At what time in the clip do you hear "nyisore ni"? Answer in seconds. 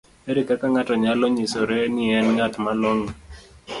1.29-2.05